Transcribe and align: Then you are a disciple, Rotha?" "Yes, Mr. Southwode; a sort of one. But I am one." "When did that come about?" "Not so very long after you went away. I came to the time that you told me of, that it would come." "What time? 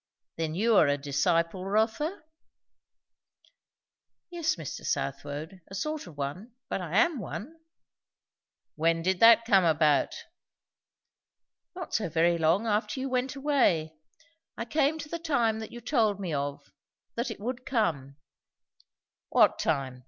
Then 0.35 0.55
you 0.55 0.77
are 0.77 0.87
a 0.87 0.97
disciple, 0.97 1.63
Rotha?" 1.65 2.23
"Yes, 4.31 4.55
Mr. 4.55 4.83
Southwode; 4.83 5.61
a 5.69 5.75
sort 5.75 6.07
of 6.07 6.17
one. 6.17 6.55
But 6.69 6.81
I 6.81 6.97
am 6.97 7.19
one." 7.19 7.59
"When 8.73 9.03
did 9.03 9.19
that 9.19 9.45
come 9.45 9.63
about?" 9.63 10.15
"Not 11.75 11.93
so 11.93 12.09
very 12.09 12.39
long 12.39 12.65
after 12.65 12.99
you 12.99 13.09
went 13.09 13.35
away. 13.35 13.93
I 14.57 14.65
came 14.65 14.97
to 14.97 15.07
the 15.07 15.19
time 15.19 15.59
that 15.59 15.71
you 15.71 15.81
told 15.81 16.19
me 16.19 16.33
of, 16.33 16.71
that 17.13 17.29
it 17.29 17.39
would 17.39 17.63
come." 17.63 18.15
"What 19.29 19.59
time? 19.59 19.99